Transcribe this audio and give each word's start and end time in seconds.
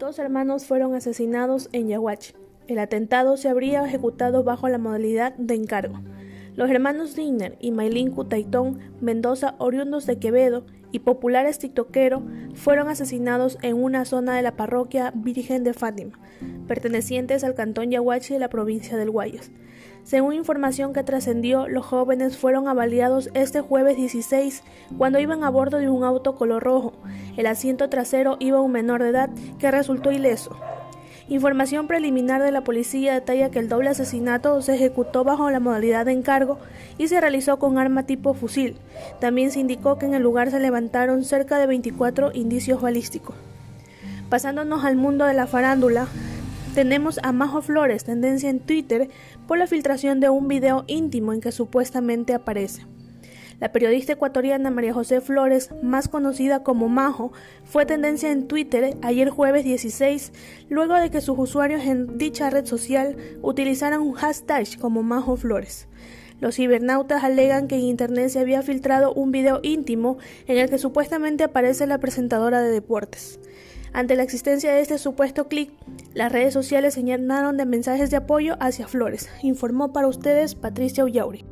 Dos 0.00 0.18
hermanos 0.18 0.64
fueron 0.64 0.94
asesinados 0.94 1.68
en 1.72 1.88
Yaguachi. 1.88 2.32
El 2.68 2.78
atentado 2.78 3.36
se 3.36 3.50
habría 3.50 3.84
ejecutado 3.84 4.42
bajo 4.42 4.66
la 4.70 4.78
modalidad 4.78 5.34
de 5.34 5.54
encargo. 5.54 6.00
Los 6.56 6.70
hermanos 6.70 7.14
Digner 7.14 7.58
y 7.60 7.70
Maylin 7.70 8.10
Cutaitón 8.10 8.78
Mendoza, 9.02 9.56
oriundos 9.58 10.06
de 10.06 10.18
Quevedo 10.18 10.64
y 10.92 11.00
populares 11.00 11.58
tiktokeros, 11.58 12.22
fueron 12.54 12.88
asesinados 12.88 13.58
en 13.62 13.82
una 13.82 14.04
zona 14.04 14.34
de 14.34 14.42
la 14.42 14.56
parroquia 14.56 15.12
Virgen 15.14 15.64
de 15.64 15.74
Fátima, 15.74 16.18
pertenecientes 16.66 17.44
al 17.44 17.54
cantón 17.54 17.90
Yaguachi 17.90 18.34
de 18.34 18.40
la 18.40 18.48
provincia 18.48 18.96
del 18.96 19.10
Guayas. 19.10 19.50
Según 20.02 20.34
información 20.34 20.92
que 20.92 21.04
trascendió, 21.04 21.68
los 21.68 21.84
jóvenes 21.84 22.36
fueron 22.36 22.68
avaliados 22.68 23.30
este 23.34 23.60
jueves 23.60 23.96
16 23.96 24.62
cuando 24.96 25.20
iban 25.20 25.44
a 25.44 25.50
bordo 25.50 25.76
de 25.76 25.90
un 25.90 26.04
auto 26.04 26.34
color 26.34 26.62
rojo. 26.62 26.94
El 27.36 27.46
asiento 27.46 27.88
trasero 27.90 28.36
iba 28.40 28.60
un 28.60 28.72
menor 28.72 29.02
de 29.02 29.10
edad 29.10 29.30
que 29.58 29.70
resultó 29.70 30.10
ileso. 30.10 30.56
Información 31.30 31.86
preliminar 31.86 32.42
de 32.42 32.50
la 32.50 32.64
policía 32.64 33.14
detalla 33.14 33.52
que 33.52 33.60
el 33.60 33.68
doble 33.68 33.88
asesinato 33.88 34.60
se 34.62 34.74
ejecutó 34.74 35.22
bajo 35.22 35.48
la 35.48 35.60
modalidad 35.60 36.04
de 36.06 36.10
encargo 36.10 36.58
y 36.98 37.06
se 37.06 37.20
realizó 37.20 37.60
con 37.60 37.78
arma 37.78 38.02
tipo 38.02 38.34
fusil. 38.34 38.74
También 39.20 39.52
se 39.52 39.60
indicó 39.60 39.96
que 39.96 40.06
en 40.06 40.14
el 40.14 40.24
lugar 40.24 40.50
se 40.50 40.58
levantaron 40.58 41.22
cerca 41.22 41.58
de 41.58 41.68
24 41.68 42.32
indicios 42.34 42.82
balísticos. 42.82 43.36
Pasándonos 44.28 44.84
al 44.84 44.96
mundo 44.96 45.24
de 45.24 45.34
la 45.34 45.46
farándula, 45.46 46.08
tenemos 46.74 47.20
a 47.22 47.30
Majo 47.30 47.62
Flores, 47.62 48.02
tendencia 48.02 48.50
en 48.50 48.58
Twitter, 48.58 49.08
por 49.46 49.56
la 49.56 49.68
filtración 49.68 50.18
de 50.18 50.30
un 50.30 50.48
video 50.48 50.82
íntimo 50.88 51.32
en 51.32 51.40
que 51.40 51.52
supuestamente 51.52 52.34
aparece. 52.34 52.82
La 53.60 53.72
periodista 53.72 54.14
ecuatoriana 54.14 54.70
María 54.70 54.94
José 54.94 55.20
Flores, 55.20 55.68
más 55.82 56.08
conocida 56.08 56.62
como 56.62 56.88
Majo, 56.88 57.30
fue 57.64 57.84
tendencia 57.84 58.32
en 58.32 58.48
Twitter 58.48 58.96
ayer 59.02 59.28
jueves 59.28 59.64
16, 59.64 60.32
luego 60.70 60.94
de 60.94 61.10
que 61.10 61.20
sus 61.20 61.38
usuarios 61.38 61.84
en 61.84 62.16
dicha 62.16 62.48
red 62.48 62.64
social 62.64 63.16
utilizaran 63.42 64.00
un 64.00 64.14
hashtag 64.14 64.78
como 64.80 65.02
Majo 65.02 65.36
Flores. 65.36 65.88
Los 66.40 66.56
cibernautas 66.56 67.22
alegan 67.22 67.68
que 67.68 67.74
en 67.74 67.82
Internet 67.82 68.30
se 68.30 68.38
había 68.38 68.62
filtrado 68.62 69.12
un 69.12 69.30
video 69.30 69.60
íntimo 69.62 70.16
en 70.46 70.56
el 70.56 70.70
que 70.70 70.78
supuestamente 70.78 71.44
aparece 71.44 71.86
la 71.86 71.98
presentadora 71.98 72.62
de 72.62 72.70
deportes. 72.70 73.40
Ante 73.92 74.16
la 74.16 74.22
existencia 74.22 74.72
de 74.72 74.80
este 74.80 74.96
supuesto 74.96 75.48
clic, 75.48 75.70
las 76.14 76.32
redes 76.32 76.54
sociales 76.54 76.94
señalaron 76.94 77.58
de 77.58 77.66
mensajes 77.66 78.10
de 78.10 78.16
apoyo 78.16 78.56
hacia 78.58 78.88
Flores, 78.88 79.28
informó 79.42 79.92
para 79.92 80.06
ustedes 80.06 80.54
Patricia 80.54 81.04
Ullauri. 81.04 81.44